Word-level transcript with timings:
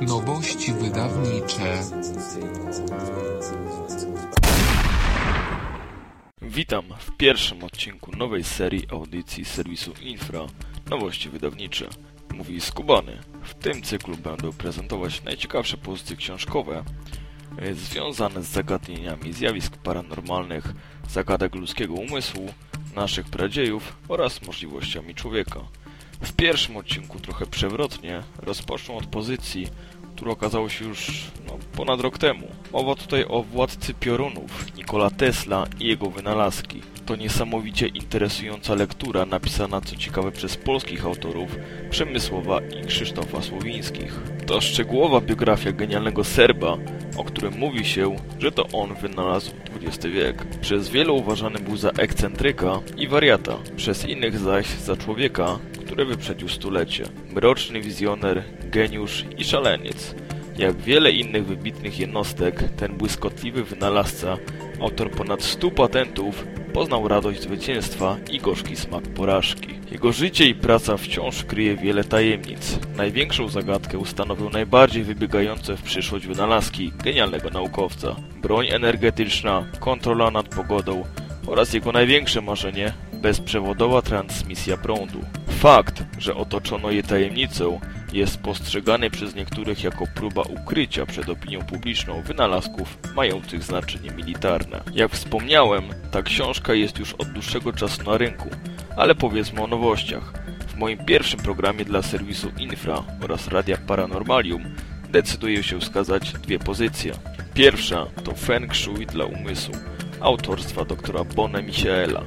Nowości 0.00 0.72
wydawnicze 0.72 1.82
Witam 6.42 6.84
w 6.98 7.16
pierwszym 7.16 7.64
odcinku 7.64 8.16
nowej 8.16 8.44
serii 8.44 8.86
audycji 8.90 9.44
serwisu 9.44 9.92
Infra 10.00 10.46
Nowości 10.90 11.30
Wydawnicze. 11.30 11.88
Mówi 12.34 12.60
Skubany. 12.60 13.18
W 13.42 13.54
tym 13.54 13.82
cyklu 13.82 14.16
będę 14.16 14.52
prezentować 14.52 15.22
najciekawsze 15.22 15.76
pozycje 15.76 16.16
książkowe 16.16 16.84
e, 17.58 17.74
związane 17.74 18.42
z 18.42 18.48
zagadnieniami 18.48 19.32
zjawisk 19.32 19.76
paranormalnych, 19.76 20.64
zagadek 21.08 21.54
ludzkiego 21.54 21.94
umysłu, 21.94 22.52
naszych 22.96 23.26
pradziejów 23.26 23.96
oraz 24.08 24.42
możliwościami 24.42 25.14
człowieka. 25.14 25.60
W 26.22 26.32
pierwszym 26.32 26.76
odcinku 26.76 27.20
trochę 27.20 27.46
przewrotnie 27.46 28.22
rozpocznę 28.38 28.94
od 28.94 29.06
pozycji, 29.06 29.66
która 30.16 30.32
okazała 30.32 30.68
się 30.68 30.84
już 30.84 31.24
no, 31.46 31.58
ponad 31.76 32.00
rok 32.00 32.18
temu. 32.18 32.46
Mowa 32.72 32.94
tutaj 32.94 33.24
o 33.28 33.42
władcy 33.42 33.94
piorunów, 33.94 34.76
Nikola 34.76 35.10
Tesla 35.10 35.66
i 35.80 35.86
jego 35.86 36.10
wynalazki. 36.10 36.80
To 37.06 37.16
niesamowicie 37.16 37.88
interesująca 37.88 38.74
lektura 38.74 39.26
napisana 39.26 39.80
co 39.80 39.96
ciekawe 39.96 40.32
przez 40.32 40.56
polskich 40.56 41.06
autorów 41.06 41.56
Przemysłowa 41.90 42.60
i 42.60 42.86
Krzysztofa 42.86 43.42
Słowińskich. 43.42 44.20
To 44.46 44.60
szczegółowa 44.60 45.20
biografia 45.20 45.72
genialnego 45.72 46.24
Serba, 46.24 46.76
o 47.16 47.24
którym 47.24 47.58
mówi 47.58 47.84
się, 47.84 48.16
że 48.38 48.52
to 48.52 48.66
on 48.72 48.94
wynalazł 48.94 49.50
XX 49.82 50.06
wiek. 50.06 50.44
Przez 50.60 50.88
wielu 50.88 51.16
uważany 51.16 51.58
był 51.58 51.76
za 51.76 51.90
ekscentryka 51.90 52.80
i 52.96 53.08
wariata, 53.08 53.56
przez 53.76 54.04
innych 54.08 54.38
zaś 54.38 54.66
za 54.66 54.96
człowieka, 54.96 55.58
który 55.92 56.04
wyprzedził 56.04 56.48
stulecie. 56.48 57.04
Mroczny 57.32 57.80
wizjoner, 57.80 58.42
geniusz 58.64 59.24
i 59.38 59.44
szaleniec. 59.44 60.14
Jak 60.58 60.76
wiele 60.76 61.12
innych 61.12 61.46
wybitnych 61.46 61.98
jednostek, 61.98 62.64
ten 62.76 62.92
błyskotliwy 62.92 63.64
wynalazca, 63.64 64.36
autor 64.80 65.10
ponad 65.10 65.42
100 65.42 65.70
patentów, 65.70 66.46
poznał 66.72 67.08
radość 67.08 67.42
zwycięstwa 67.42 68.16
i 68.30 68.38
gorzki 68.38 68.76
smak 68.76 69.02
porażki. 69.02 69.68
Jego 69.90 70.12
życie 70.12 70.46
i 70.46 70.54
praca 70.54 70.96
wciąż 70.96 71.44
kryje 71.44 71.76
wiele 71.76 72.04
tajemnic. 72.04 72.78
Największą 72.96 73.48
zagadkę 73.48 73.98
ustanowił 73.98 74.50
najbardziej 74.50 75.04
wybiegające 75.04 75.76
w 75.76 75.82
przyszłość 75.82 76.26
wynalazki 76.26 76.92
genialnego 77.04 77.50
naukowca. 77.50 78.16
Broń 78.42 78.66
energetyczna, 78.70 79.66
kontrola 79.80 80.30
nad 80.30 80.48
pogodą 80.48 81.04
oraz 81.46 81.72
jego 81.72 81.92
największe 81.92 82.40
marzenie 82.40 82.92
bezprzewodowa 83.22 84.02
transmisja 84.02 84.76
prądu. 84.76 85.20
Fakt, 85.48 86.02
że 86.18 86.34
otoczono 86.34 86.90
je 86.90 87.02
tajemnicą, 87.02 87.80
jest 88.12 88.38
postrzegany 88.38 89.10
przez 89.10 89.34
niektórych 89.34 89.84
jako 89.84 90.04
próba 90.14 90.42
ukrycia 90.42 91.06
przed 91.06 91.28
opinią 91.28 91.60
publiczną 91.60 92.22
wynalazków 92.22 92.98
mających 93.14 93.62
znaczenie 93.62 94.10
militarne. 94.10 94.80
Jak 94.94 95.12
wspomniałem, 95.12 95.84
ta 96.10 96.22
książka 96.22 96.74
jest 96.74 96.98
już 96.98 97.14
od 97.14 97.28
dłuższego 97.28 97.72
czasu 97.72 98.02
na 98.02 98.18
rynku, 98.18 98.48
ale 98.96 99.14
powiedzmy 99.14 99.62
o 99.62 99.66
nowościach. 99.66 100.32
W 100.68 100.76
moim 100.76 101.04
pierwszym 101.04 101.40
programie 101.40 101.84
dla 101.84 102.02
serwisu 102.02 102.50
Infra 102.58 103.04
oraz 103.24 103.48
Radia 103.48 103.76
Paranormalium 103.76 104.64
decyduję 105.10 105.62
się 105.62 105.80
wskazać 105.80 106.32
dwie 106.32 106.58
pozycje. 106.58 107.12
Pierwsza 107.54 108.06
to 108.24 108.34
Feng 108.34 108.76
Shui 108.76 109.06
dla 109.06 109.24
umysłu, 109.24 109.74
autorstwa 110.20 110.84
doktora 110.84 111.24
Bona 111.24 111.62
Michaela. 111.62 112.22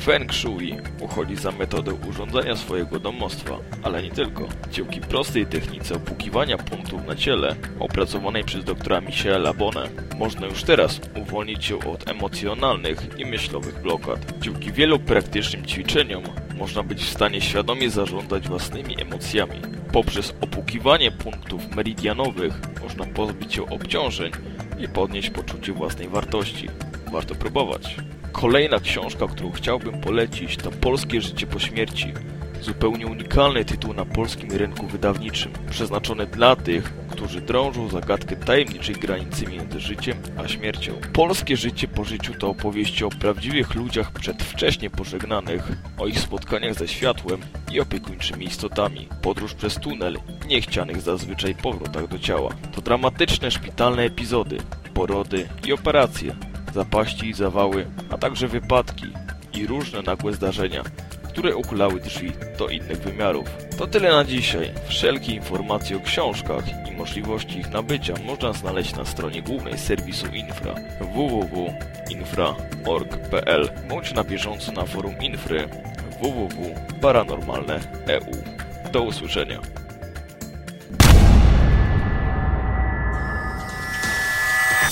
Feng 0.00 0.34
Shui 0.34 0.76
uchodzi 1.00 1.36
za 1.36 1.52
metodę 1.52 1.94
urządzania 2.08 2.56
swojego 2.56 3.00
domostwa, 3.00 3.58
ale 3.82 4.02
nie 4.02 4.10
tylko. 4.10 4.48
Dzięki 4.70 5.00
prostej 5.00 5.46
technice 5.46 5.94
opukiwania 5.94 6.58
punktów 6.58 7.06
na 7.06 7.14
ciele, 7.14 7.56
opracowanej 7.78 8.44
przez 8.44 8.64
doktora 8.64 9.00
Michaela 9.00 9.52
Bonę, 9.52 9.88
można 10.18 10.46
już 10.46 10.62
teraz 10.62 11.00
uwolnić 11.16 11.64
się 11.64 11.78
od 11.78 12.10
emocjonalnych 12.10 13.18
i 13.18 13.26
myślowych 13.26 13.82
blokad. 13.82 14.34
Dzięki 14.40 14.72
wielu 14.72 14.98
praktycznym 14.98 15.66
ćwiczeniom 15.66 16.22
można 16.58 16.82
być 16.82 17.02
w 17.04 17.10
stanie 17.10 17.40
świadomie 17.40 17.90
zarządzać 17.90 18.48
własnymi 18.48 19.02
emocjami. 19.02 19.60
Poprzez 19.92 20.34
opukiwanie 20.40 21.10
punktów 21.10 21.76
meridianowych 21.76 22.60
można 22.82 23.04
pozbyć 23.04 23.54
się 23.54 23.66
obciążeń 23.66 24.32
i 24.78 24.88
podnieść 24.88 25.30
poczucie 25.30 25.72
własnej 25.72 26.08
wartości. 26.08 26.68
Warto 27.12 27.34
próbować. 27.34 27.96
Kolejna 28.32 28.80
książka, 28.80 29.26
którą 29.26 29.52
chciałbym 29.52 30.00
polecić 30.00 30.56
to 30.56 30.70
Polskie 30.70 31.20
życie 31.20 31.46
po 31.46 31.58
śmierci. 31.58 32.12
Zupełnie 32.60 33.06
unikalny 33.06 33.64
tytuł 33.64 33.94
na 33.94 34.04
polskim 34.04 34.50
rynku 34.52 34.86
wydawniczym, 34.86 35.52
przeznaczony 35.70 36.26
dla 36.26 36.56
tych, 36.56 36.92
którzy 37.10 37.40
drążą 37.40 37.88
zagadkę 37.88 38.36
tajemniczej 38.36 38.94
granicy 38.94 39.46
między 39.46 39.80
życiem 39.80 40.16
a 40.44 40.48
śmiercią. 40.48 40.92
Polskie 41.12 41.56
życie 41.56 41.88
po 41.88 42.04
życiu 42.04 42.34
to 42.34 42.48
opowieści 42.48 43.04
o 43.04 43.08
prawdziwych 43.10 43.74
ludziach 43.74 44.12
przedwcześnie 44.12 44.90
pożegnanych, 44.90 45.68
o 45.98 46.06
ich 46.06 46.18
spotkaniach 46.18 46.74
ze 46.74 46.88
światłem 46.88 47.40
i 47.72 47.80
opiekuńczymi 47.80 48.46
istotami, 48.46 49.08
podróż 49.22 49.54
przez 49.54 49.74
tunel, 49.74 50.16
niechcianych 50.46 51.00
zazwyczaj 51.00 51.54
powrotach 51.54 52.08
do 52.08 52.18
ciała. 52.18 52.50
To 52.74 52.80
dramatyczne 52.80 53.50
szpitalne 53.50 54.02
epizody, 54.02 54.58
porody 54.94 55.48
i 55.66 55.72
operacje, 55.72 56.34
zapaści 56.72 57.28
i 57.28 57.34
zawały, 57.34 57.86
a 58.10 58.18
także 58.18 58.48
wypadki 58.48 59.06
i 59.54 59.66
różne 59.66 60.02
nagłe 60.02 60.32
zdarzenia, 60.32 60.82
które 61.28 61.56
uchylały 61.56 62.00
drzwi 62.00 62.32
do 62.58 62.68
innych 62.68 62.98
wymiarów. 62.98 63.48
To 63.78 63.86
tyle 63.86 64.10
na 64.10 64.24
dzisiaj. 64.24 64.72
Wszelkie 64.88 65.32
informacje 65.32 65.96
o 65.96 66.00
książkach 66.00 66.64
i 66.88 66.92
możliwości 66.96 67.58
ich 67.58 67.70
nabycia 67.70 68.14
można 68.24 68.52
znaleźć 68.52 68.96
na 68.96 69.04
stronie 69.04 69.42
głównej 69.42 69.78
serwisu 69.78 70.26
Infra 70.26 70.74
www.infra.org.pl 71.00 73.70
bądź 73.88 74.14
na 74.14 74.24
bieżąco 74.24 74.72
na 74.72 74.86
forum 74.86 75.14
Infry 75.20 75.68
www.paranormalne.eu. 76.22 78.32
Do 78.92 79.02
usłyszenia. 79.02 79.60